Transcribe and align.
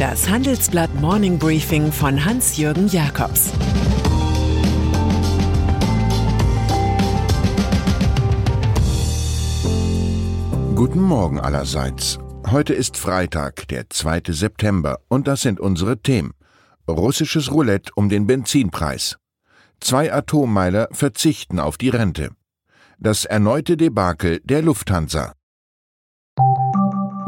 Das 0.00 0.30
Handelsblatt 0.30 0.94
Morning 0.94 1.38
Briefing 1.38 1.92
von 1.92 2.24
Hans-Jürgen 2.24 2.88
Jakobs 2.88 3.50
Guten 10.74 11.02
Morgen 11.02 11.38
allerseits. 11.38 12.18
Heute 12.50 12.72
ist 12.72 12.96
Freitag, 12.96 13.68
der 13.68 13.90
2. 13.90 14.22
September, 14.28 15.00
und 15.08 15.28
das 15.28 15.42
sind 15.42 15.60
unsere 15.60 15.98
Themen. 15.98 16.32
Russisches 16.88 17.52
Roulette 17.52 17.92
um 17.94 18.08
den 18.08 18.26
Benzinpreis. 18.26 19.18
Zwei 19.80 20.10
Atommeiler 20.10 20.88
verzichten 20.92 21.60
auf 21.60 21.76
die 21.76 21.90
Rente. 21.90 22.30
Das 22.98 23.26
erneute 23.26 23.76
Debakel 23.76 24.40
der 24.44 24.62
Lufthansa. 24.62 25.34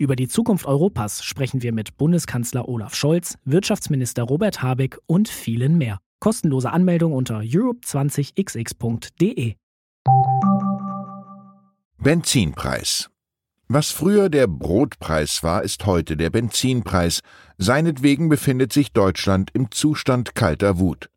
Über 0.00 0.16
die 0.16 0.26
Zukunft 0.28 0.64
Europas 0.64 1.22
sprechen 1.22 1.60
wir 1.60 1.74
mit 1.74 1.98
Bundeskanzler 1.98 2.66
Olaf 2.66 2.94
Scholz, 2.94 3.36
Wirtschaftsminister 3.44 4.22
Robert 4.22 4.62
Habeck 4.62 4.96
und 5.04 5.28
vielen 5.28 5.76
mehr. 5.76 5.98
Kostenlose 6.20 6.70
Anmeldung 6.70 7.12
unter 7.12 7.40
europe20xx.de. 7.40 9.56
Benzinpreis. 11.98 13.10
Was 13.68 13.90
früher 13.90 14.30
der 14.30 14.46
Brotpreis 14.46 15.42
war, 15.42 15.62
ist 15.62 15.84
heute 15.84 16.16
der 16.16 16.30
Benzinpreis. 16.30 17.20
Seinetwegen 17.58 18.30
befindet 18.30 18.72
sich 18.72 18.94
Deutschland 18.94 19.50
im 19.52 19.70
Zustand 19.70 20.34
kalter 20.34 20.78
Wut. 20.78 21.10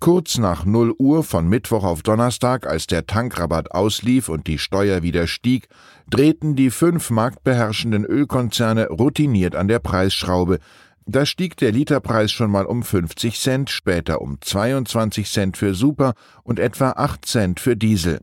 Kurz 0.00 0.38
nach 0.38 0.64
0 0.64 0.94
Uhr 0.98 1.24
von 1.24 1.48
Mittwoch 1.48 1.82
auf 1.82 2.04
Donnerstag, 2.04 2.68
als 2.68 2.86
der 2.86 3.06
Tankrabatt 3.06 3.72
auslief 3.72 4.28
und 4.28 4.46
die 4.46 4.58
Steuer 4.58 5.02
wieder 5.02 5.26
stieg, 5.26 5.68
drehten 6.08 6.54
die 6.54 6.70
fünf 6.70 7.10
marktbeherrschenden 7.10 8.04
Ölkonzerne 8.04 8.88
routiniert 8.90 9.56
an 9.56 9.66
der 9.66 9.80
Preisschraube. 9.80 10.60
Da 11.04 11.26
stieg 11.26 11.56
der 11.56 11.72
Literpreis 11.72 12.30
schon 12.30 12.50
mal 12.50 12.64
um 12.64 12.84
50 12.84 13.40
Cent, 13.40 13.70
später 13.70 14.20
um 14.20 14.40
22 14.40 15.28
Cent 15.28 15.56
für 15.56 15.74
Super 15.74 16.14
und 16.44 16.60
etwa 16.60 16.90
8 16.90 17.24
Cent 17.26 17.60
für 17.60 17.76
Diesel. 17.76 18.20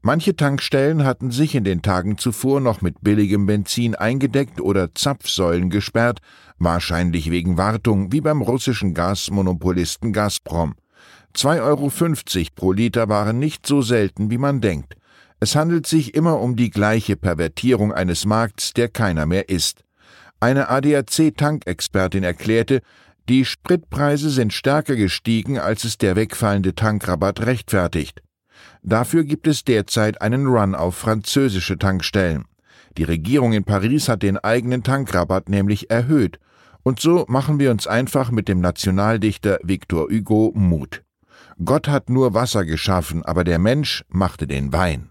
Manche 0.00 0.34
Tankstellen 0.34 1.04
hatten 1.04 1.30
sich 1.30 1.54
in 1.54 1.64
den 1.64 1.82
Tagen 1.82 2.16
zuvor 2.16 2.60
noch 2.60 2.80
mit 2.80 3.02
billigem 3.02 3.44
Benzin 3.44 3.94
eingedeckt 3.94 4.58
oder 4.58 4.94
Zapfsäulen 4.94 5.68
gesperrt, 5.68 6.20
wahrscheinlich 6.58 7.30
wegen 7.30 7.58
Wartung, 7.58 8.10
wie 8.10 8.22
beim 8.22 8.40
russischen 8.40 8.94
Gasmonopolisten 8.94 10.14
Gazprom. 10.14 10.74
2,50 11.34 11.60
Euro 11.62 12.50
pro 12.54 12.72
Liter 12.72 13.08
waren 13.08 13.38
nicht 13.38 13.66
so 13.66 13.82
selten, 13.82 14.30
wie 14.30 14.38
man 14.38 14.60
denkt. 14.60 14.94
Es 15.38 15.56
handelt 15.56 15.86
sich 15.86 16.14
immer 16.14 16.40
um 16.40 16.56
die 16.56 16.70
gleiche 16.70 17.16
Pervertierung 17.16 17.92
eines 17.92 18.26
Markts, 18.26 18.74
der 18.74 18.88
keiner 18.88 19.26
mehr 19.26 19.48
ist. 19.48 19.84
Eine 20.38 20.68
ADAC-Tankexpertin 20.68 22.24
erklärte, 22.24 22.82
die 23.28 23.44
Spritpreise 23.44 24.28
sind 24.28 24.52
stärker 24.52 24.96
gestiegen, 24.96 25.58
als 25.58 25.84
es 25.84 25.98
der 25.98 26.16
wegfallende 26.16 26.74
Tankrabatt 26.74 27.46
rechtfertigt. 27.46 28.22
Dafür 28.82 29.24
gibt 29.24 29.46
es 29.46 29.64
derzeit 29.64 30.20
einen 30.20 30.46
Run 30.46 30.74
auf 30.74 30.96
französische 30.96 31.78
Tankstellen. 31.78 32.44
Die 32.96 33.04
Regierung 33.04 33.52
in 33.52 33.64
Paris 33.64 34.08
hat 34.08 34.22
den 34.22 34.36
eigenen 34.36 34.82
Tankrabatt 34.82 35.48
nämlich 35.48 35.90
erhöht. 35.90 36.38
Und 36.82 37.00
so 37.00 37.24
machen 37.28 37.58
wir 37.58 37.70
uns 37.70 37.86
einfach 37.86 38.30
mit 38.30 38.48
dem 38.48 38.60
Nationaldichter 38.60 39.58
Victor 39.62 40.08
Hugo 40.10 40.52
Mut. 40.54 41.02
Gott 41.64 41.88
hat 41.88 42.10
nur 42.10 42.34
Wasser 42.34 42.64
geschaffen, 42.64 43.24
aber 43.24 43.44
der 43.44 43.58
Mensch 43.58 44.04
machte 44.08 44.46
den 44.46 44.72
Wein. 44.72 45.10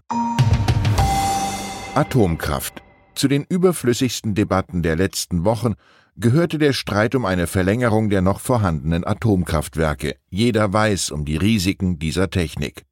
Atomkraft. 1.94 2.82
Zu 3.14 3.28
den 3.28 3.44
überflüssigsten 3.44 4.34
Debatten 4.34 4.82
der 4.82 4.96
letzten 4.96 5.44
Wochen 5.44 5.74
gehörte 6.16 6.58
der 6.58 6.72
Streit 6.72 7.14
um 7.14 7.24
eine 7.24 7.46
Verlängerung 7.46 8.10
der 8.10 8.22
noch 8.22 8.40
vorhandenen 8.40 9.06
Atomkraftwerke. 9.06 10.16
Jeder 10.28 10.72
weiß 10.72 11.10
um 11.10 11.24
die 11.24 11.36
Risiken 11.36 11.98
dieser 11.98 12.30
Technik. 12.30 12.84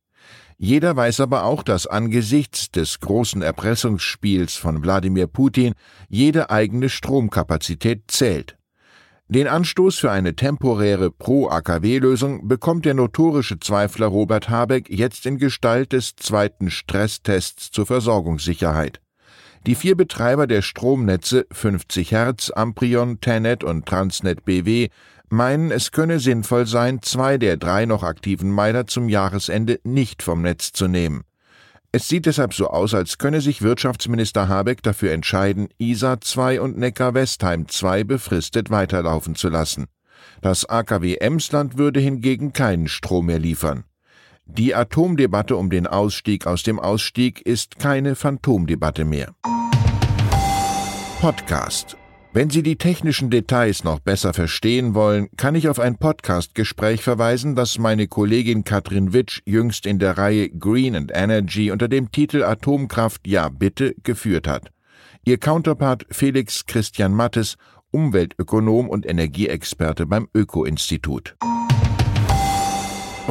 Jeder 0.57 0.97
weiß 0.97 1.21
aber 1.21 1.45
auch, 1.45 1.63
dass 1.63 1.87
angesichts 1.87 2.73
des 2.73 2.99
großen 2.99 3.43
Erpressungsspiels 3.43 4.57
von 4.57 4.83
Wladimir 4.83 5.29
Putin 5.29 5.75
jede 6.09 6.51
eigene 6.51 6.89
Stromkapazität 6.89 8.11
zählt. 8.11 8.58
Den 9.31 9.47
Anstoß 9.47 9.99
für 9.99 10.11
eine 10.11 10.37
temporäre 10.37 11.11
Pro-AKW-Lösung 11.11 12.49
bekommt 12.49 12.87
der 12.87 12.95
notorische 12.95 13.61
Zweifler 13.61 14.07
Robert 14.07 14.49
Habeck 14.49 14.89
jetzt 14.89 15.27
in 15.27 15.37
Gestalt 15.37 15.93
des 15.93 16.17
zweiten 16.17 16.71
Stresstests 16.71 17.71
zur 17.71 17.85
Versorgungssicherheit. 17.85 19.03
Die 19.67 19.75
vier 19.75 19.99
Betreiber 19.99 20.47
der 20.47 20.63
Stromnetze 20.63 21.47
50 21.53 22.13
Hertz, 22.13 22.51
Amprion, 22.51 23.21
Tenet 23.21 23.65
und 23.65 23.85
Transnet 23.85 24.47
BW 24.47 24.89
meinen, 25.29 25.73
es 25.73 25.93
könne 25.93 26.21
sinnvoll 26.21 26.67
sein, 26.67 27.03
zwei 27.03 27.37
der 27.37 27.59
drei 27.59 27.85
noch 27.85 28.05
aktiven 28.05 28.51
Meiler 28.51 28.87
zum 28.87 29.11
Jahresende 29.11 29.79
nicht 29.85 30.23
vom 30.23 30.41
Netz 30.41 30.73
zu 30.73 30.89
nehmen. 30.89 31.28
Es 31.99 32.07
sieht 32.07 32.27
deshalb 32.27 32.55
so 32.55 32.69
aus, 32.69 32.95
als 32.95 33.19
könne 33.19 33.41
sich 33.41 33.61
Wirtschaftsminister 33.61 34.47
Habeck 34.47 34.85
dafür 34.85 35.11
entscheiden, 35.11 35.69
ISA 35.79 36.21
2 36.21 36.61
und 36.61 36.79
Neckar-Westheim 36.79 37.67
2 37.67 38.05
befristet 38.05 38.71
weiterlaufen 38.71 39.35
zu 39.35 39.49
lassen. 39.49 39.87
Das 40.41 40.65
AKW 40.65 41.17
Emsland 41.17 41.77
würde 41.77 41.99
hingegen 41.99 42.53
keinen 42.53 42.87
Strom 42.87 43.27
mehr 43.27 43.41
liefern. 43.41 43.83
Die 44.45 44.77
Atomdebatte 44.77 45.57
um 45.57 45.71
den 45.71 45.89
Ausstieg 45.89 46.47
aus 46.47 46.63
dem 46.63 46.79
Ausstieg 46.79 47.41
ist 47.45 47.81
keine 47.81 48.15
Phantomdebatte 48.15 49.05
mehr. 49.05 49.35
Podcast 51.21 51.98
wenn 52.33 52.51
Sie 52.51 52.63
die 52.63 52.77
technischen 52.77 53.31
Details 53.31 53.85
noch 53.85 54.01
besser 54.01 54.35
verstehen 54.35 54.95
wollen, 54.95 55.29
kann 55.37 55.55
ich 55.55 55.69
auf 55.69 55.81
ein 55.81 55.97
Podcast-Gespräch 55.97 57.03
verweisen, 57.03 57.57
das 57.57 57.79
meine 57.79 58.07
Kollegin 58.07 58.65
Katrin 58.65 59.13
Witsch 59.13 59.41
jüngst 59.47 59.87
in 59.87 59.99
der 59.99 60.19
Reihe 60.19 60.51
Green 60.51 60.95
and 60.95 61.11
Energy 61.15 61.71
unter 61.71 61.89
dem 61.89 62.13
Titel 62.13 62.43
Atomkraft 62.43 63.27
Ja 63.27 63.49
bitte 63.49 63.95
geführt 64.03 64.47
hat. 64.47 64.71
Ihr 65.25 65.39
Counterpart 65.39 66.07
Felix 66.11 66.67
Christian 66.67 67.15
Mattes, 67.15 67.57
Umweltökonom 67.91 68.89
und 68.89 69.07
Energieexperte 69.07 70.07
beim 70.07 70.29
Öko-Institut. 70.35 71.35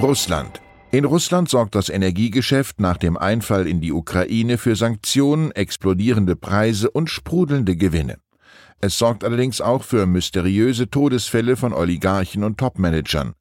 Russland. 0.01 0.61
In 0.91 1.05
Russland 1.05 1.49
sorgt 1.49 1.75
das 1.75 1.89
Energiegeschäft 1.89 2.79
nach 2.79 2.97
dem 2.97 3.17
Einfall 3.17 3.67
in 3.67 3.81
die 3.81 3.91
Ukraine 3.91 4.57
für 4.57 4.75
Sanktionen, 4.75 5.51
explodierende 5.51 6.35
Preise 6.35 6.89
und 6.89 7.09
sprudelnde 7.09 7.75
Gewinne. 7.75 8.17
Es 8.79 8.97
sorgt 8.97 9.23
allerdings 9.23 9.59
auch 9.59 9.83
für 9.83 10.05
mysteriöse 10.05 10.89
Todesfälle 10.89 11.55
von 11.55 11.73
Oligarchen 11.73 12.43
und 12.43 12.57
Topmanagern. 12.57 13.33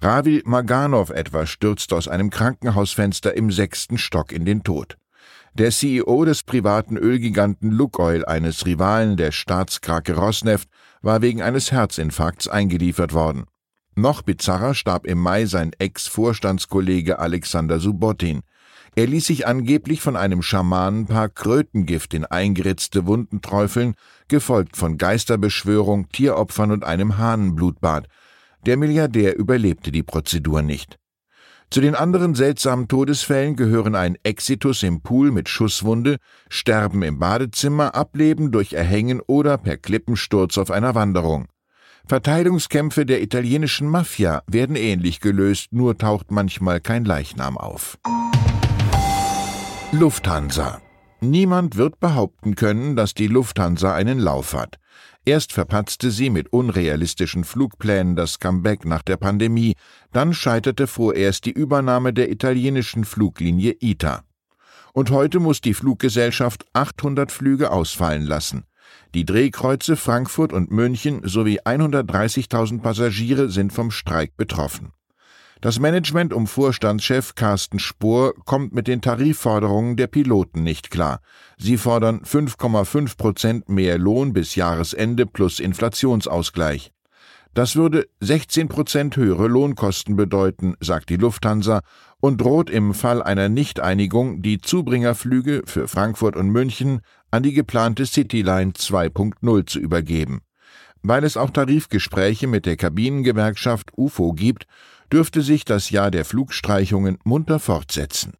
Ravil 0.00 0.42
Maganov 0.44 1.10
etwa 1.10 1.44
stürzt 1.44 1.92
aus 1.92 2.08
einem 2.08 2.30
Krankenhausfenster 2.30 3.36
im 3.36 3.50
sechsten 3.50 3.98
Stock 3.98 4.32
in 4.32 4.44
den 4.44 4.62
Tod. 4.62 4.96
Der 5.54 5.70
CEO 5.70 6.24
des 6.24 6.42
privaten 6.42 6.96
Ölgiganten 6.96 7.70
Lukoil, 7.70 8.24
eines 8.24 8.64
Rivalen 8.64 9.16
der 9.16 9.32
Staatskrake 9.32 10.14
Rosneft, 10.14 10.68
war 11.02 11.20
wegen 11.20 11.42
eines 11.42 11.72
Herzinfarkts 11.72 12.48
eingeliefert 12.48 13.12
worden. 13.12 13.44
Noch 13.96 14.22
bizarrer 14.22 14.74
starb 14.74 15.04
im 15.06 15.18
Mai 15.18 15.46
sein 15.46 15.72
Ex-Vorstandskollege 15.76 17.18
Alexander 17.18 17.80
Subotin. 17.80 18.42
Er 18.98 19.06
ließ 19.06 19.26
sich 19.26 19.46
angeblich 19.46 20.00
von 20.00 20.16
einem 20.16 20.42
Schamanenpaar 20.42 21.28
Krötengift 21.28 22.14
in 22.14 22.24
eingeritzte 22.24 23.06
Wunden 23.06 23.40
träufeln, 23.40 23.94
gefolgt 24.26 24.76
von 24.76 24.98
Geisterbeschwörung, 24.98 26.08
Tieropfern 26.08 26.72
und 26.72 26.82
einem 26.82 27.16
Hahnenblutbad. 27.16 28.08
Der 28.66 28.76
Milliardär 28.76 29.38
überlebte 29.38 29.92
die 29.92 30.02
Prozedur 30.02 30.62
nicht. 30.62 30.96
Zu 31.70 31.80
den 31.80 31.94
anderen 31.94 32.34
seltsamen 32.34 32.88
Todesfällen 32.88 33.54
gehören 33.54 33.94
ein 33.94 34.18
Exitus 34.24 34.82
im 34.82 35.00
Pool 35.00 35.30
mit 35.30 35.48
Schusswunde, 35.48 36.16
Sterben 36.48 37.04
im 37.04 37.20
Badezimmer, 37.20 37.94
Ableben 37.94 38.50
durch 38.50 38.72
Erhängen 38.72 39.20
oder 39.28 39.58
per 39.58 39.76
Klippensturz 39.76 40.58
auf 40.58 40.72
einer 40.72 40.96
Wanderung. 40.96 41.46
Verteilungskämpfe 42.04 43.06
der 43.06 43.22
italienischen 43.22 43.86
Mafia 43.86 44.42
werden 44.48 44.74
ähnlich 44.74 45.20
gelöst, 45.20 45.68
nur 45.70 45.96
taucht 45.96 46.32
manchmal 46.32 46.80
kein 46.80 47.04
Leichnam 47.04 47.56
auf. 47.56 47.96
Lufthansa. 49.92 50.82
Niemand 51.22 51.76
wird 51.76 51.98
behaupten 51.98 52.56
können, 52.56 52.94
dass 52.94 53.14
die 53.14 53.26
Lufthansa 53.26 53.94
einen 53.94 54.18
Lauf 54.18 54.52
hat. 54.52 54.78
Erst 55.24 55.54
verpatzte 55.54 56.10
sie 56.10 56.28
mit 56.28 56.52
unrealistischen 56.52 57.42
Flugplänen 57.42 58.14
das 58.14 58.38
Comeback 58.38 58.84
nach 58.84 59.00
der 59.00 59.16
Pandemie, 59.16 59.76
dann 60.12 60.34
scheiterte 60.34 60.86
vorerst 60.86 61.46
die 61.46 61.52
Übernahme 61.52 62.12
der 62.12 62.30
italienischen 62.30 63.06
Fluglinie 63.06 63.76
ITA. 63.80 64.24
Und 64.92 65.10
heute 65.10 65.40
muss 65.40 65.62
die 65.62 65.72
Fluggesellschaft 65.72 66.66
800 66.74 67.32
Flüge 67.32 67.70
ausfallen 67.70 68.26
lassen. 68.26 68.64
Die 69.14 69.24
Drehkreuze 69.24 69.96
Frankfurt 69.96 70.52
und 70.52 70.70
München 70.70 71.22
sowie 71.24 71.62
130.000 71.62 72.82
Passagiere 72.82 73.48
sind 73.48 73.72
vom 73.72 73.90
Streik 73.90 74.36
betroffen. 74.36 74.92
Das 75.60 75.80
Management 75.80 76.32
um 76.32 76.46
Vorstandschef 76.46 77.34
Carsten 77.34 77.80
Spohr 77.80 78.32
kommt 78.44 78.72
mit 78.72 78.86
den 78.86 79.00
Tarifforderungen 79.00 79.96
der 79.96 80.06
Piloten 80.06 80.62
nicht 80.62 80.88
klar. 80.88 81.20
Sie 81.56 81.78
fordern 81.78 82.20
5,5 82.20 83.16
Prozent 83.16 83.68
mehr 83.68 83.98
Lohn 83.98 84.32
bis 84.32 84.54
Jahresende 84.54 85.26
plus 85.26 85.58
Inflationsausgleich. 85.58 86.92
Das 87.54 87.74
würde 87.74 88.06
16 88.20 88.68
Prozent 88.68 89.16
höhere 89.16 89.48
Lohnkosten 89.48 90.14
bedeuten, 90.14 90.76
sagt 90.78 91.10
die 91.10 91.16
Lufthansa 91.16 91.80
und 92.20 92.40
droht 92.40 92.70
im 92.70 92.94
Fall 92.94 93.20
einer 93.20 93.48
Nichteinigung 93.48 94.42
die 94.42 94.60
Zubringerflüge 94.60 95.62
für 95.64 95.88
Frankfurt 95.88 96.36
und 96.36 96.50
München 96.50 97.00
an 97.32 97.42
die 97.42 97.52
geplante 97.52 98.06
Cityline 98.06 98.74
2.0 98.74 99.66
zu 99.66 99.80
übergeben. 99.80 100.42
Weil 101.02 101.24
es 101.24 101.36
auch 101.36 101.50
Tarifgespräche 101.50 102.46
mit 102.46 102.64
der 102.64 102.76
Kabinengewerkschaft 102.76 103.90
UFO 103.96 104.34
gibt, 104.34 104.66
dürfte 105.12 105.42
sich 105.42 105.64
das 105.64 105.90
Jahr 105.90 106.10
der 106.10 106.24
Flugstreichungen 106.24 107.18
munter 107.24 107.58
fortsetzen. 107.58 108.34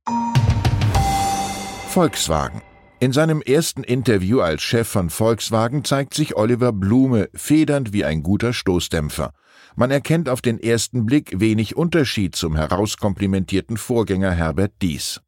Volkswagen 1.89 2.63
in 3.01 3.13
seinem 3.13 3.43
ersten 3.43 3.85
Interview 3.85 4.41
als 4.41 4.61
Chef 4.61 4.89
von 4.89 5.09
Volkswagen 5.09 5.85
zeigt 5.85 6.15
sich 6.15 6.37
Oliver 6.37 6.73
Blume 6.73 7.29
federnd 7.33 7.93
wie 7.93 8.05
ein 8.05 8.25
guter 8.25 8.53
Stoßdämpfer. 8.53 9.33
Man 9.77 9.93
erkennt 9.93 10.29
auf 10.29 10.41
den 10.41 10.59
ersten 10.59 11.07
Blick 11.07 11.39
wenig 11.39 11.77
Unterschied 11.77 12.35
zum 12.35 12.57
herauskomplimentierten 12.57 13.77
Vorgänger 13.77 14.33
Herbert 14.33 14.73
Dies. 14.83 15.21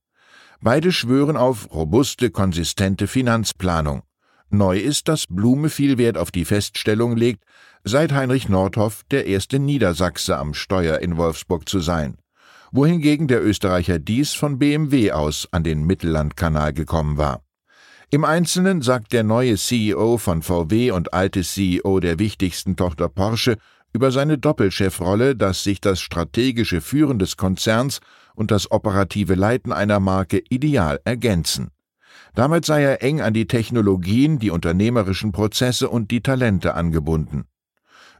Beide 0.60 0.90
schwören 0.90 1.36
auf 1.36 1.72
robuste, 1.72 2.30
konsistente 2.30 3.06
Finanzplanung. 3.06 4.02
Neu 4.50 4.78
ist, 4.78 5.08
dass 5.08 5.26
Blume 5.26 5.68
viel 5.68 5.98
Wert 5.98 6.18
auf 6.18 6.30
die 6.30 6.44
Feststellung 6.44 7.16
legt, 7.16 7.44
seit 7.84 8.12
Heinrich 8.12 8.48
Nordhoff 8.48 9.02
der 9.10 9.26
erste 9.26 9.58
Niedersachse 9.58 10.36
am 10.36 10.54
Steuer 10.54 10.98
in 10.98 11.16
Wolfsburg 11.16 11.68
zu 11.68 11.80
sein 11.80 12.16
wohingegen 12.72 13.26
der 13.28 13.44
Österreicher 13.44 13.98
Dies 13.98 14.32
von 14.32 14.58
BMW 14.58 15.12
aus 15.12 15.48
an 15.50 15.64
den 15.64 15.84
Mittellandkanal 15.84 16.72
gekommen 16.72 17.16
war. 17.16 17.42
Im 18.10 18.24
Einzelnen 18.24 18.82
sagt 18.82 19.12
der 19.12 19.22
neue 19.22 19.56
CEO 19.56 20.18
von 20.18 20.42
VW 20.42 20.90
und 20.90 21.14
alte 21.14 21.42
CEO 21.42 22.00
der 22.00 22.18
wichtigsten 22.18 22.76
Tochter 22.76 23.08
Porsche 23.08 23.56
über 23.92 24.10
seine 24.10 24.38
Doppelchefrolle, 24.38 25.36
dass 25.36 25.64
sich 25.64 25.80
das 25.80 26.00
strategische 26.00 26.80
Führen 26.80 27.18
des 27.18 27.36
Konzerns 27.36 28.00
und 28.34 28.50
das 28.50 28.70
operative 28.70 29.34
Leiten 29.34 29.72
einer 29.72 30.00
Marke 30.00 30.42
ideal 30.48 31.00
ergänzen. 31.04 31.70
Damit 32.34 32.64
sei 32.64 32.82
er 32.82 33.02
eng 33.02 33.20
an 33.20 33.34
die 33.34 33.46
Technologien, 33.46 34.38
die 34.38 34.50
unternehmerischen 34.50 35.32
Prozesse 35.32 35.88
und 35.88 36.10
die 36.10 36.22
Talente 36.22 36.74
angebunden. 36.74 37.44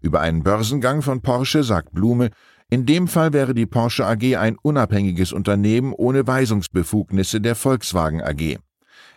Über 0.03 0.21
einen 0.21 0.43
Börsengang 0.43 1.03
von 1.03 1.21
Porsche 1.21 1.63
sagt 1.63 1.93
Blume, 1.93 2.31
in 2.71 2.87
dem 2.87 3.09
Fall 3.09 3.33
wäre 3.33 3.53
die 3.53 3.67
Porsche 3.67 4.07
AG 4.07 4.37
ein 4.37 4.57
unabhängiges 4.63 5.33
Unternehmen 5.33 5.93
ohne 5.93 6.27
Weisungsbefugnisse 6.27 7.41
der 7.41 7.57
Volkswagen 7.57 8.23
AG. 8.23 8.59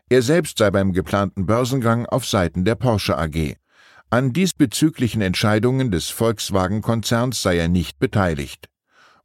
Er 0.10 0.22
selbst 0.22 0.58
sei 0.58 0.72
beim 0.72 0.92
geplanten 0.92 1.46
Börsengang 1.46 2.06
auf 2.06 2.26
Seiten 2.26 2.66
der 2.66 2.76
Porsche 2.76 3.18
AG. 3.18 3.56
An 4.10 4.34
diesbezüglichen 4.34 5.22
Entscheidungen 5.22 5.92
des 5.92 6.10
Volkswagen-Konzerns 6.10 7.42
sei 7.42 7.58
er 7.58 7.68
nicht 7.68 8.00
beteiligt. 8.00 8.70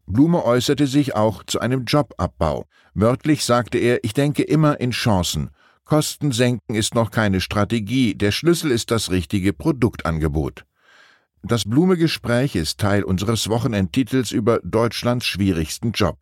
Blume 0.09 0.45
äußerte 0.45 0.87
sich 0.87 1.15
auch 1.15 1.45
zu 1.45 1.61
einem 1.61 1.85
Jobabbau. 1.85 2.67
Wörtlich 2.95 3.45
sagte 3.45 3.79
er, 3.79 4.03
ich 4.03 4.15
denke 4.15 4.43
immer 4.43 4.81
in 4.81 4.91
Chancen. 4.91 5.51
Kosten 5.85 6.33
senken 6.33 6.75
ist 6.75 6.95
noch 6.95 7.11
keine 7.11 7.41
Strategie, 7.41 8.15
der 8.15 8.33
Schlüssel 8.33 8.71
ist 8.71 8.91
das 8.91 9.11
richtige 9.11 9.53
Produktangebot. 9.53 10.65
Das 11.43 11.65
Blume-Gespräch 11.65 12.57
ist 12.57 12.81
Teil 12.81 13.05
unseres 13.05 13.49
Wochenendtitels 13.49 14.33
über 14.33 14.61
Deutschlands 14.65 15.27
schwierigsten 15.27 15.93
Job. 15.93 16.19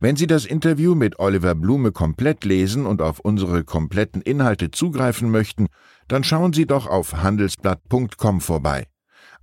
Wenn 0.00 0.16
Sie 0.16 0.26
das 0.26 0.46
Interview 0.46 0.94
mit 0.94 1.18
Oliver 1.18 1.54
Blume 1.54 1.92
komplett 1.92 2.44
lesen 2.44 2.86
und 2.86 3.02
auf 3.02 3.20
unsere 3.20 3.64
kompletten 3.64 4.22
Inhalte 4.22 4.70
zugreifen 4.70 5.30
möchten, 5.30 5.66
dann 6.08 6.24
schauen 6.24 6.52
Sie 6.52 6.66
doch 6.66 6.86
auf 6.86 7.14
handelsblatt.com 7.14 8.40
vorbei. 8.40 8.86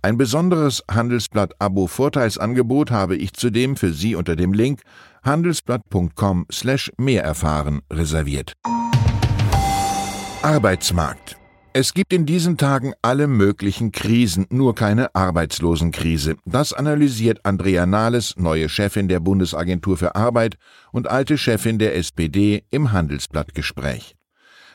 Ein 0.01 0.17
besonderes 0.17 0.83
Handelsblatt-Abo-Vorteilsangebot 0.89 2.91
habe 2.91 3.15
ich 3.15 3.33
zudem 3.33 3.75
für 3.75 3.93
Sie 3.93 4.15
unter 4.15 4.35
dem 4.35 4.53
Link 4.53 4.81
handelsblatt.com 5.23 6.47
slash 6.51 6.91
mehr 6.97 7.23
erfahren 7.23 7.81
reserviert. 7.91 8.53
Arbeitsmarkt 10.41 11.37
es 11.73 11.93
gibt 11.93 12.11
in 12.11 12.25
diesen 12.25 12.57
Tagen 12.57 12.93
alle 13.01 13.27
möglichen 13.27 13.93
Krisen, 13.93 14.45
nur 14.49 14.75
keine 14.75 15.15
Arbeitslosenkrise. 15.15 16.35
Das 16.43 16.73
analysiert 16.73 17.45
Andrea 17.45 17.85
Nahles, 17.85 18.35
neue 18.35 18.67
Chefin 18.67 19.07
der 19.07 19.21
Bundesagentur 19.21 19.95
für 19.95 20.15
Arbeit 20.15 20.57
und 20.91 21.07
alte 21.07 21.37
Chefin 21.37 21.79
der 21.79 21.95
SPD, 21.95 22.65
im 22.71 22.91
Handelsblattgespräch. 22.91 24.17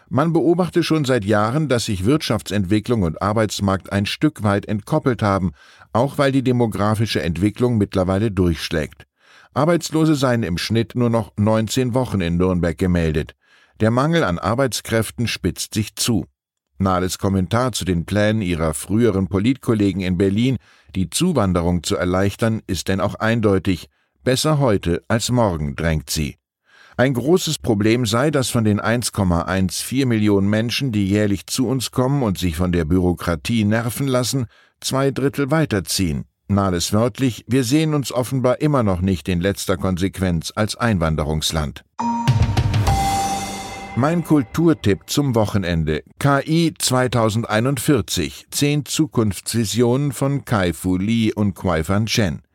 Man 0.08 0.32
beobachte 0.32 0.84
schon 0.84 1.04
seit 1.04 1.24
Jahren, 1.24 1.68
dass 1.68 1.86
sich 1.86 2.04
Wirtschaftsentwicklung 2.04 3.02
und 3.02 3.20
Arbeitsmarkt 3.20 3.90
ein 3.92 4.06
Stück 4.06 4.44
weit 4.44 4.66
entkoppelt 4.66 5.20
haben, 5.20 5.52
auch 5.92 6.16
weil 6.16 6.30
die 6.30 6.42
demografische 6.42 7.22
Entwicklung 7.22 7.76
mittlerweile 7.76 8.30
durchschlägt. 8.30 9.06
Arbeitslose 9.52 10.14
seien 10.14 10.42
im 10.42 10.58
Schnitt 10.58 10.94
nur 10.94 11.10
noch 11.10 11.32
19 11.36 11.94
Wochen 11.94 12.20
in 12.20 12.36
Nürnberg 12.36 12.78
gemeldet. 12.78 13.34
Der 13.80 13.90
Mangel 13.90 14.22
an 14.22 14.38
Arbeitskräften 14.38 15.26
spitzt 15.26 15.74
sich 15.74 15.96
zu. 15.96 16.26
Nahles 16.78 17.18
Kommentar 17.18 17.72
zu 17.72 17.84
den 17.84 18.04
Plänen 18.04 18.42
ihrer 18.42 18.74
früheren 18.74 19.28
Politkollegen 19.28 20.02
in 20.02 20.18
Berlin, 20.18 20.58
die 20.94 21.10
Zuwanderung 21.10 21.82
zu 21.82 21.96
erleichtern, 21.96 22.62
ist 22.66 22.88
denn 22.88 23.00
auch 23.00 23.14
eindeutig. 23.16 23.88
Besser 24.22 24.58
heute 24.58 25.02
als 25.08 25.30
morgen, 25.30 25.74
drängt 25.74 26.10
sie. 26.10 26.36
Ein 26.98 27.12
großes 27.12 27.58
Problem 27.58 28.06
sei, 28.06 28.30
dass 28.30 28.48
von 28.48 28.64
den 28.64 28.80
1,14 28.80 30.06
Millionen 30.06 30.48
Menschen, 30.48 30.92
die 30.92 31.06
jährlich 31.06 31.46
zu 31.46 31.68
uns 31.68 31.90
kommen 31.90 32.22
und 32.22 32.38
sich 32.38 32.56
von 32.56 32.72
der 32.72 32.86
Bürokratie 32.86 33.64
nerven 33.64 34.08
lassen, 34.08 34.46
zwei 34.80 35.10
Drittel 35.10 35.50
weiterziehen. 35.50 36.24
Nahles 36.48 36.94
wörtlich, 36.94 37.44
wir 37.48 37.64
sehen 37.64 37.92
uns 37.92 38.12
offenbar 38.12 38.62
immer 38.62 38.82
noch 38.82 39.02
nicht 39.02 39.28
in 39.28 39.42
letzter 39.42 39.76
Konsequenz 39.76 40.54
als 40.56 40.74
Einwanderungsland. 40.76 41.84
Mein 43.94 44.24
Kulturtipp 44.24 45.00
zum 45.06 45.34
Wochenende. 45.34 46.02
KI 46.18 46.72
2041. 46.78 48.46
Zehn 48.50 48.86
Zukunftsvisionen 48.86 50.12
von 50.12 50.46
Kai-Fu 50.46 50.96
Lee 50.96 51.32
und 51.34 51.54
Kwai 51.54 51.84
Fan 51.84 52.06
Chen. 52.06 52.45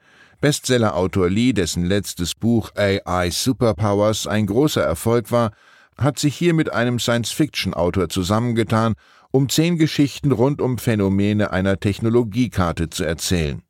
Bestsellerautor 0.42 1.30
Lee, 1.30 1.54
dessen 1.54 1.86
letztes 1.86 2.34
Buch 2.34 2.72
AI 2.76 3.30
Superpowers 3.30 4.26
ein 4.26 4.48
großer 4.48 4.82
Erfolg 4.82 5.32
war, 5.32 5.52
hat 5.98 6.18
sich 6.18 6.36
hier 6.36 6.56
mit 6.56 6.74
einem 6.74 6.98
Science-Fiction-Autor 6.98 8.10
zusammengetan, 8.10 8.96
um 9.30 9.50
zehn 9.50 9.78
Geschichten 9.78 10.32
rund 10.32 10.60
um 10.60 10.80
Phänomene 10.80 11.52
einer 11.52 11.80
Technologiekarte 11.80 12.90
zu 12.90 13.04
erzählen. 13.04 13.62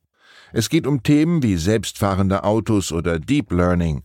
Es 0.53 0.69
geht 0.69 0.87
um 0.87 1.03
Themen 1.03 1.43
wie 1.43 1.57
selbstfahrende 1.57 2.45
Autos 2.45 2.93
oder 2.93 3.19
Deep 3.19 3.51
Learning. 3.51 4.03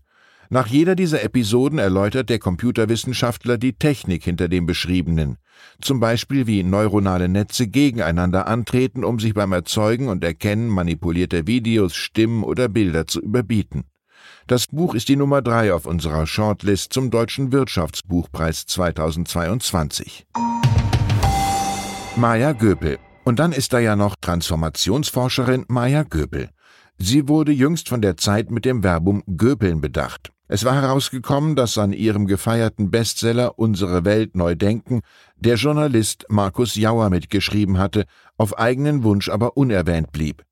Nach 0.49 0.67
jeder 0.67 0.95
dieser 0.95 1.23
Episoden 1.23 1.77
erläutert 1.77 2.29
der 2.29 2.39
Computerwissenschaftler 2.39 3.57
die 3.57 3.73
Technik 3.73 4.23
hinter 4.23 4.47
dem 4.47 4.65
Beschriebenen, 4.65 5.37
zum 5.81 5.99
Beispiel 5.99 6.47
wie 6.47 6.63
neuronale 6.63 7.27
Netze 7.27 7.67
gegeneinander 7.67 8.47
antreten, 8.47 9.03
um 9.03 9.19
sich 9.19 9.33
beim 9.33 9.51
Erzeugen 9.51 10.07
und 10.07 10.23
Erkennen 10.23 10.69
manipulierter 10.69 11.47
Videos, 11.47 11.95
Stimmen 11.95 12.43
oder 12.43 12.69
Bilder 12.69 13.07
zu 13.07 13.21
überbieten. 13.21 13.83
Das 14.47 14.67
Buch 14.67 14.95
ist 14.95 15.09
die 15.09 15.17
Nummer 15.17 15.41
drei 15.41 15.73
auf 15.73 15.85
unserer 15.85 16.25
Shortlist 16.25 16.93
zum 16.93 17.11
Deutschen 17.11 17.51
Wirtschaftsbuchpreis 17.51 18.65
2022. 18.67 20.27
Maja 22.15 22.53
Göpel. 22.53 22.99
Und 23.25 23.39
dann 23.39 23.51
ist 23.51 23.73
da 23.73 23.79
ja 23.79 23.97
noch 23.97 24.15
Transformationsforscherin 24.21 25.65
Maja 25.67 26.03
Göpel. 26.03 26.49
Sie 26.97 27.27
wurde 27.27 27.51
jüngst 27.51 27.89
von 27.89 28.01
der 28.01 28.15
Zeit 28.15 28.49
mit 28.49 28.63
dem 28.63 28.81
Verbum 28.81 29.21
Göpeln 29.27 29.81
bedacht. 29.81 30.31
Es 30.49 30.63
war 30.63 30.75
herausgekommen, 30.75 31.55
dass 31.57 31.77
an 31.77 31.91
ihrem 31.91 32.25
gefeierten 32.25 32.89
Bestseller 32.89 33.59
Unsere 33.59 34.05
Welt 34.05 34.35
neu 34.35 34.55
denken 34.55 35.01
der 35.35 35.55
Journalist 35.55 36.25
Markus 36.29 36.75
Jauer 36.75 37.09
mitgeschrieben 37.09 37.77
hatte, 37.77 38.05
auf 38.37 38.57
eigenen 38.57 39.03
Wunsch 39.03 39.27
aber 39.29 39.57
unerwähnt 39.57 40.11
blieb. 40.11 40.43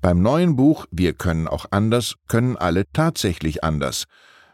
Beim 0.00 0.20
neuen 0.20 0.56
Buch 0.56 0.86
Wir 0.90 1.12
können 1.12 1.46
auch 1.46 1.66
anders 1.70 2.16
können 2.26 2.56
alle 2.56 2.84
tatsächlich 2.92 3.62
anders. 3.62 4.04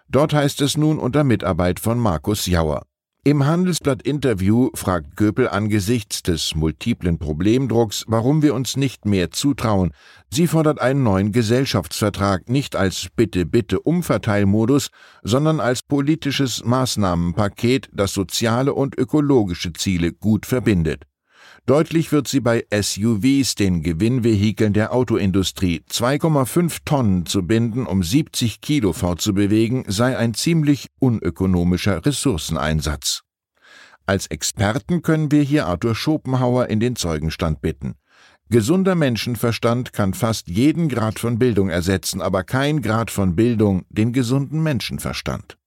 Dort 0.09 0.35
heißt 0.35 0.61
es 0.61 0.76
nun 0.76 0.99
unter 0.99 1.25
Mitarbeit 1.25 1.80
von 1.80 1.99
Markus 1.99 2.47
Jauer. 2.47 2.83
Im 3.22 3.44
Handelsblatt-Interview 3.44 4.70
fragt 4.72 5.14
Göpel 5.14 5.46
angesichts 5.46 6.22
des 6.22 6.54
multiplen 6.54 7.18
Problemdrucks, 7.18 8.06
warum 8.08 8.40
wir 8.40 8.54
uns 8.54 8.78
nicht 8.78 9.04
mehr 9.04 9.30
zutrauen. 9.30 9.92
Sie 10.30 10.46
fordert 10.46 10.80
einen 10.80 11.02
neuen 11.02 11.30
Gesellschaftsvertrag 11.30 12.48
nicht 12.48 12.76
als 12.76 13.08
Bitte-Bitte-Umverteilmodus, 13.14 14.88
sondern 15.22 15.60
als 15.60 15.82
politisches 15.82 16.64
Maßnahmenpaket, 16.64 17.90
das 17.92 18.14
soziale 18.14 18.72
und 18.72 18.98
ökologische 18.98 19.74
Ziele 19.74 20.14
gut 20.14 20.46
verbindet. 20.46 21.04
Deutlich 21.70 22.10
wird 22.10 22.26
sie 22.26 22.40
bei 22.40 22.66
SUVs, 22.72 23.54
den 23.54 23.84
Gewinnvehikeln 23.84 24.72
der 24.72 24.92
Autoindustrie. 24.92 25.84
2,5 25.88 26.78
Tonnen 26.84 27.26
zu 27.26 27.46
binden, 27.46 27.86
um 27.86 28.02
70 28.02 28.60
Kilo 28.60 28.92
fortzubewegen, 28.92 29.84
sei 29.86 30.18
ein 30.18 30.34
ziemlich 30.34 30.88
unökonomischer 30.98 32.04
Ressourceneinsatz. 32.04 33.20
Als 34.04 34.26
Experten 34.26 35.02
können 35.02 35.30
wir 35.30 35.44
hier 35.44 35.66
Arthur 35.66 35.94
Schopenhauer 35.94 36.66
in 36.66 36.80
den 36.80 36.96
Zeugenstand 36.96 37.60
bitten. 37.60 37.94
Gesunder 38.48 38.96
Menschenverstand 38.96 39.92
kann 39.92 40.12
fast 40.12 40.48
jeden 40.48 40.88
Grad 40.88 41.20
von 41.20 41.38
Bildung 41.38 41.68
ersetzen, 41.68 42.20
aber 42.20 42.42
kein 42.42 42.82
Grad 42.82 43.12
von 43.12 43.36
Bildung 43.36 43.84
den 43.90 44.12
gesunden 44.12 44.60
Menschenverstand. 44.64 45.60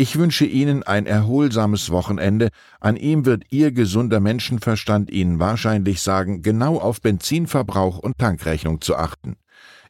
Ich 0.00 0.16
wünsche 0.16 0.46
Ihnen 0.46 0.82
ein 0.82 1.04
erholsames 1.04 1.90
Wochenende. 1.90 2.48
An 2.80 2.96
ihm 2.96 3.26
wird 3.26 3.44
Ihr 3.50 3.70
gesunder 3.70 4.18
Menschenverstand 4.18 5.10
Ihnen 5.10 5.38
wahrscheinlich 5.40 6.00
sagen, 6.00 6.40
genau 6.40 6.78
auf 6.78 7.02
Benzinverbrauch 7.02 7.98
und 7.98 8.16
Tankrechnung 8.16 8.80
zu 8.80 8.96
achten. 8.96 9.36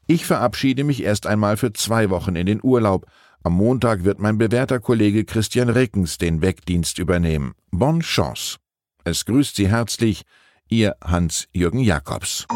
Ich 0.09 0.27
verabschiede 0.27 0.83
mich 0.83 1.05
erst 1.05 1.29
einmal 1.29 1.57
für 1.57 1.73
zwei 1.73 2.11
Wochen 2.11 2.35
in 2.35 2.47
den 2.47 2.59
Urlaub. 2.61 3.07
Am 3.45 3.53
Montag 3.53 4.03
wird 4.03 4.19
mein 4.19 4.37
bewährter 4.37 4.81
Kollege 4.81 5.25
Christian 5.25 5.69
Rickens 5.69 6.19
den 6.19 6.43
Wegdienst 6.43 6.99
übernehmen. 6.99 7.53
Bonne 7.71 8.01
Chance. 8.01 8.57
Es 9.05 9.25
grüßt 9.27 9.55
Sie 9.55 9.69
herzlich, 9.69 10.23
Ihr 10.69 10.97
Hans-Jürgen 11.05 11.79
Jakobs. 11.79 12.49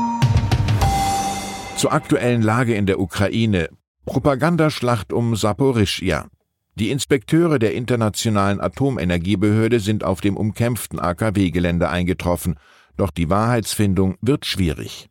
Zur 1.76 1.92
aktuellen 1.92 2.42
Lage 2.42 2.74
in 2.74 2.86
der 2.86 2.98
Ukraine. 2.98 3.68
Propagandaschlacht 4.06 5.12
um 5.12 5.36
Saporischia. 5.36 6.26
Die 6.76 6.90
Inspekteure 6.90 7.60
der 7.60 7.74
Internationalen 7.74 8.60
Atomenergiebehörde 8.60 9.78
sind 9.78 10.02
auf 10.02 10.20
dem 10.20 10.36
umkämpften 10.36 10.98
AKW-Gelände 10.98 11.88
eingetroffen, 11.88 12.56
doch 12.96 13.10
die 13.10 13.30
Wahrheitsfindung 13.30 14.16
wird 14.20 14.44
schwierig. 14.44 15.08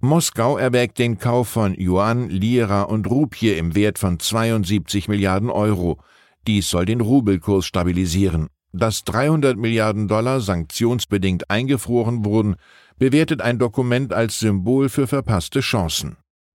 Moskau 0.00 0.58
erwägt 0.58 0.98
den 0.98 1.18
Kauf 1.18 1.48
von 1.48 1.74
Yuan, 1.78 2.28
Lira 2.28 2.82
und 2.82 3.08
Rupie 3.08 3.52
im 3.52 3.74
Wert 3.74 3.98
von 3.98 4.18
72 4.18 5.08
Milliarden 5.08 5.48
Euro. 5.48 6.00
Dies 6.46 6.68
soll 6.68 6.86
den 6.86 7.00
Rubelkurs 7.00 7.64
stabilisieren. 7.64 8.48
Dass 8.72 9.04
300 9.04 9.56
Milliarden 9.56 10.08
Dollar 10.08 10.40
sanktionsbedingt 10.40 11.50
eingefroren 11.50 12.24
wurden, 12.24 12.56
bewertet 12.98 13.40
ein 13.42 13.58
Dokument 13.58 14.12
als 14.12 14.38
Symbol 14.38 14.88
für 14.88 15.06
verpasste 15.06 15.60
Chancen. 15.60 16.16